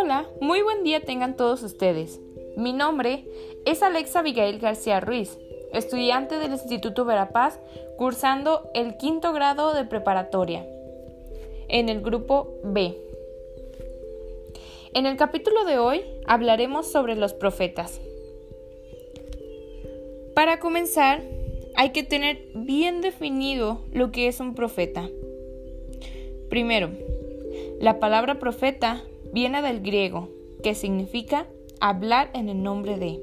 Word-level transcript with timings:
Hola, 0.00 0.28
muy 0.40 0.62
buen 0.62 0.84
día 0.84 1.00
tengan 1.00 1.34
todos 1.34 1.60
ustedes. 1.64 2.20
Mi 2.56 2.72
nombre 2.72 3.24
es 3.66 3.82
Alexa 3.82 4.20
Abigail 4.20 4.60
García 4.60 5.00
Ruiz, 5.00 5.36
estudiante 5.72 6.38
del 6.38 6.52
Instituto 6.52 7.04
Verapaz, 7.04 7.58
cursando 7.96 8.70
el 8.74 8.96
quinto 8.96 9.32
grado 9.32 9.74
de 9.74 9.84
preparatoria, 9.84 10.64
en 11.66 11.88
el 11.88 12.00
grupo 12.00 12.60
B. 12.62 12.96
En 14.94 15.04
el 15.04 15.16
capítulo 15.16 15.64
de 15.64 15.80
hoy 15.80 16.04
hablaremos 16.28 16.92
sobre 16.92 17.16
los 17.16 17.34
profetas. 17.34 18.00
Para 20.32 20.60
comenzar, 20.60 21.24
hay 21.74 21.90
que 21.90 22.04
tener 22.04 22.46
bien 22.54 23.00
definido 23.00 23.80
lo 23.90 24.12
que 24.12 24.28
es 24.28 24.38
un 24.38 24.54
profeta. 24.54 25.10
Primero, 26.50 26.88
la 27.80 27.98
palabra 27.98 28.38
profeta 28.38 29.02
viene 29.32 29.62
del 29.62 29.80
griego, 29.80 30.28
que 30.62 30.74
significa 30.74 31.46
hablar 31.80 32.30
en 32.34 32.48
el 32.48 32.62
nombre 32.62 32.98
de. 32.98 33.20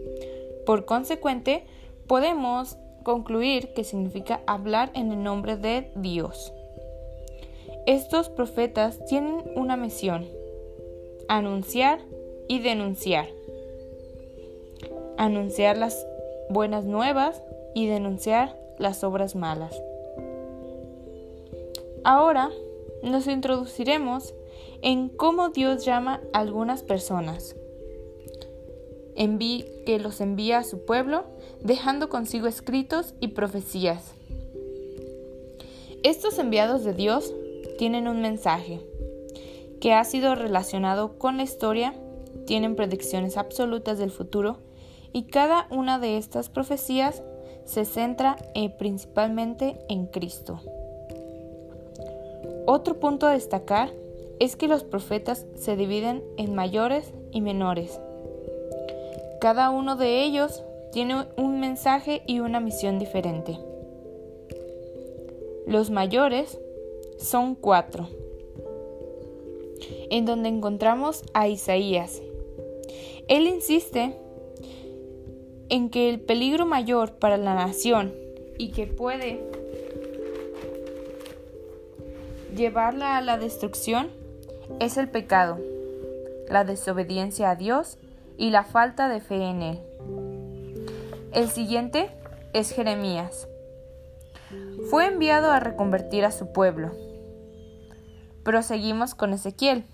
Por 0.66 0.86
consecuente, 0.86 1.64
podemos 2.08 2.78
concluir 3.04 3.74
que 3.74 3.84
significa 3.84 4.42
hablar 4.48 4.92
en 4.94 5.12
el 5.12 5.22
nombre 5.22 5.58
de 5.58 5.92
Dios. 5.96 6.54
Estos 7.86 8.30
profetas 8.30 9.04
tienen 9.06 9.44
una 9.56 9.78
misión, 9.78 10.26
anunciar 11.28 12.00
y 12.48 12.60
denunciar. 12.60 13.28
Anunciar 15.18 15.78
las 15.78 16.06
buenas 16.50 16.86
nuevas 16.86 17.42
y 17.76 17.88
denunciar 17.88 18.58
las 18.80 19.04
obras 19.04 19.36
malas. 19.36 19.80
Ahora 22.04 22.50
nos 23.04 23.28
introduciremos 23.28 24.34
en 24.82 25.10
cómo 25.10 25.50
Dios 25.50 25.86
llama 25.86 26.22
a 26.34 26.40
algunas 26.40 26.84
personas. 26.84 27.56
Enví 29.16 29.66
que 29.86 30.00
los 30.00 30.20
envía 30.20 30.60
a 30.60 30.64
su 30.64 30.86
pueblo, 30.86 31.26
dejando 31.62 32.10
consigo 32.10 32.48
escritos 32.48 33.14
y 33.20 33.30
profecías. 33.30 34.14
Estos 36.04 36.38
enviados 36.38 36.84
de 36.84 36.94
Dios 36.94 37.34
tienen 37.78 38.08
un 38.08 38.22
mensaje 38.22 38.82
que 39.80 39.94
ha 39.94 40.04
sido 40.04 40.36
relacionado 40.36 41.18
con 41.18 41.38
la 41.38 41.44
historia, 41.44 41.94
tienen 42.46 42.76
predicciones 42.76 43.38
absolutas 43.38 43.98
del 43.98 44.12
futuro 44.12 44.58
y 45.14 45.24
cada 45.24 45.68
una 45.70 45.98
de 45.98 46.18
estas 46.18 46.50
profecías 46.50 47.24
se 47.66 47.86
centra 47.86 48.36
eh, 48.54 48.70
principalmente 48.70 49.80
en 49.90 50.08
Cristo. 50.08 50.60
Otro 52.68 53.00
punto 53.00 53.28
a 53.28 53.34
destacar 53.34 53.92
es 54.40 54.56
que 54.56 54.68
los 54.68 54.84
profetas 54.84 55.46
se 55.56 55.76
dividen 55.76 56.24
en 56.38 56.56
mayores 56.56 57.14
y 57.32 57.42
menores. 57.42 58.00
Cada 59.40 59.70
uno 59.70 59.96
de 59.96 60.24
ellos 60.24 60.64
tiene 60.92 61.26
un 61.38 61.60
mensaje 61.60 62.24
y 62.26 62.40
una 62.40 62.60
misión 62.60 63.00
diferente. 63.00 63.58
Los 65.68 65.90
mayores 65.90 66.60
son 67.18 67.56
cuatro, 67.56 68.08
en 70.10 70.26
donde 70.26 70.50
encontramos 70.50 71.24
a 71.34 71.48
Isaías. 71.48 72.22
Él 73.28 73.48
insiste 73.48 74.16
en 75.70 75.90
que 75.90 76.10
el 76.10 76.20
peligro 76.20 76.66
mayor 76.66 77.14
para 77.14 77.38
la 77.38 77.56
nación 77.56 78.14
y 78.58 78.70
que 78.72 78.86
puede 78.86 79.42
llevarla 82.56 83.18
a 83.18 83.22
la 83.22 83.38
destrucción 83.38 84.25
es 84.80 84.98
el 84.98 85.10
pecado, 85.10 85.60
la 86.50 86.64
desobediencia 86.64 87.50
a 87.50 87.56
Dios 87.56 87.98
y 88.38 88.50
la 88.50 88.64
falta 88.64 89.10
de 89.10 89.22
fe 89.22 89.44
en 89.44 89.62
Él. 89.62 89.80
El 91.32 91.50
siguiente 91.50 92.10
es 92.54 92.72
Jeremías. 92.72 93.48
Fue 94.90 95.08
enviado 95.08 95.52
a 95.52 95.60
reconvertir 95.60 96.26
a 96.26 96.32
su 96.32 96.52
pueblo. 96.52 96.92
Proseguimos 98.44 99.16
con 99.16 99.34
Ezequiel, 99.34 99.86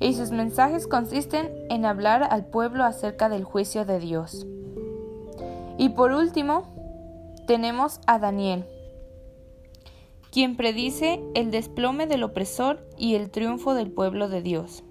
y 0.00 0.14
sus 0.14 0.30
mensajes 0.30 0.86
consisten 0.86 1.52
en 1.68 1.84
hablar 1.84 2.26
al 2.30 2.46
pueblo 2.46 2.84
acerca 2.84 3.28
del 3.28 3.44
juicio 3.44 3.84
de 3.84 4.00
Dios. 4.00 4.46
Y 5.78 5.90
por 5.90 6.12
último, 6.12 6.74
tenemos 7.46 8.00
a 8.06 8.18
Daniel 8.18 8.64
quien 10.30 10.56
predice 10.56 11.20
el 11.34 11.50
desplome 11.50 12.06
del 12.06 12.22
opresor 12.22 12.86
y 12.96 13.14
el 13.14 13.30
triunfo 13.30 13.74
del 13.74 13.90
pueblo 13.90 14.28
de 14.28 14.42
Dios. 14.42 14.84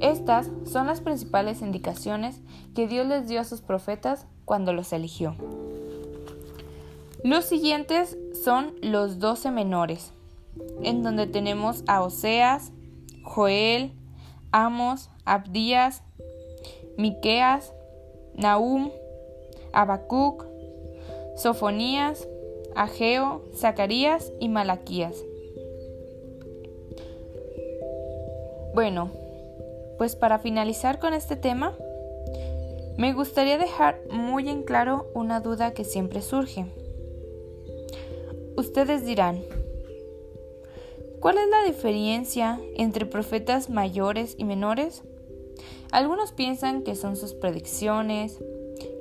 Estas 0.00 0.50
son 0.64 0.86
las 0.86 1.00
principales 1.00 1.62
indicaciones 1.62 2.40
que 2.74 2.88
Dios 2.88 3.06
les 3.06 3.28
dio 3.28 3.40
a 3.40 3.44
sus 3.44 3.60
profetas 3.60 4.26
cuando 4.44 4.72
los 4.72 4.92
eligió. 4.92 5.36
Los 7.22 7.44
siguientes 7.44 8.16
son 8.44 8.74
los 8.80 9.18
doce 9.18 9.50
menores, 9.50 10.12
en 10.82 11.02
donde 11.02 11.26
tenemos 11.26 11.84
a 11.86 12.02
Oseas, 12.02 12.72
Joel, 13.22 13.92
Amos, 14.52 15.10
Abdías, 15.24 16.02
Miqueas, 16.96 17.72
Nahum, 18.34 18.90
Habacuc, 19.72 20.44
Sofonías, 21.36 22.26
Ageo, 22.78 23.42
Zacarías 23.56 24.32
y 24.38 24.48
Malaquías. 24.48 25.24
Bueno, 28.72 29.10
pues 29.98 30.14
para 30.14 30.38
finalizar 30.38 31.00
con 31.00 31.12
este 31.12 31.34
tema, 31.34 31.76
me 32.96 33.12
gustaría 33.14 33.58
dejar 33.58 34.00
muy 34.12 34.48
en 34.48 34.62
claro 34.62 35.08
una 35.12 35.40
duda 35.40 35.72
que 35.72 35.82
siempre 35.82 36.22
surge. 36.22 36.66
Ustedes 38.56 39.04
dirán, 39.04 39.42
¿cuál 41.18 41.38
es 41.38 41.48
la 41.48 41.64
diferencia 41.64 42.60
entre 42.76 43.06
profetas 43.06 43.70
mayores 43.70 44.36
y 44.38 44.44
menores? 44.44 45.02
Algunos 45.90 46.30
piensan 46.30 46.84
que 46.84 46.94
son 46.94 47.16
sus 47.16 47.34
predicciones, 47.34 48.38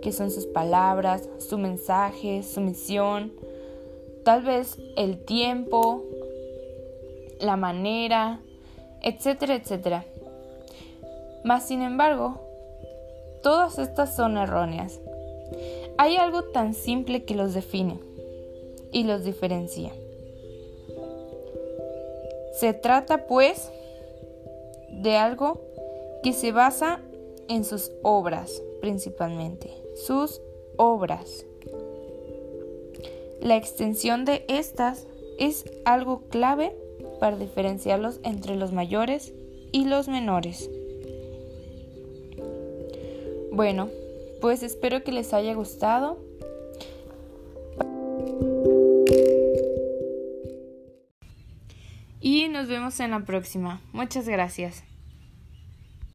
que 0.01 0.11
son 0.11 0.31
sus 0.31 0.47
palabras, 0.47 1.29
su 1.37 1.59
mensaje, 1.59 2.41
su 2.41 2.61
misión, 2.61 3.33
tal 4.27 4.41
vez 4.41 4.77
el 4.97 5.23
tiempo, 5.23 6.03
la 7.39 7.55
manera, 7.55 8.41
etcétera, 9.01 9.55
etcétera. 9.55 10.03
Mas, 11.45 11.65
sin 11.65 11.81
embargo, 11.81 12.37
todas 13.41 13.79
estas 13.79 14.17
son 14.17 14.35
erróneas. 14.35 14.99
Hay 15.97 16.17
algo 16.17 16.43
tan 16.43 16.73
simple 16.73 17.23
que 17.23 17.35
los 17.35 17.53
define 17.53 18.01
y 18.91 19.05
los 19.05 19.23
diferencia. 19.23 19.93
Se 22.51 22.73
trata, 22.73 23.27
pues, 23.27 23.71
de 24.89 25.15
algo 25.15 25.61
que 26.21 26.33
se 26.33 26.51
basa 26.51 26.99
en 27.47 27.63
sus 27.63 27.93
obras, 28.03 28.61
principalmente, 28.81 29.71
sus 30.05 30.41
obras. 30.75 31.46
La 33.41 33.55
extensión 33.55 34.25
de 34.25 34.45
estas 34.47 35.07
es 35.39 35.65
algo 35.85 36.27
clave 36.29 36.75
para 37.19 37.37
diferenciarlos 37.37 38.19
entre 38.23 38.55
los 38.55 38.71
mayores 38.71 39.33
y 39.71 39.85
los 39.85 40.07
menores. 40.07 40.69
Bueno, 43.51 43.89
pues 44.41 44.63
espero 44.63 45.03
que 45.03 45.11
les 45.11 45.33
haya 45.33 45.53
gustado. 45.53 46.19
Y 52.19 52.49
nos 52.49 52.67
vemos 52.67 52.99
en 52.99 53.11
la 53.11 53.21
próxima. 53.21 53.81
Muchas 53.93 54.27
gracias. 54.27 54.83